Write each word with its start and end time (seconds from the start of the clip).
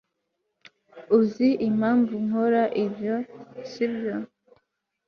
Uzi 1.17 1.49
impamvu 1.67 2.13
nkora 2.25 2.63
ibyo 2.83 3.15
sibyo 3.71 4.15